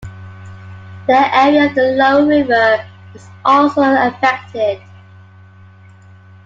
The 1.05 1.37
area 1.37 1.67
of 1.69 1.75
the 1.75 1.91
lower 1.91 2.25
river 2.25 2.83
was 3.13 3.29
also 3.45 3.83
affected. 3.83 4.81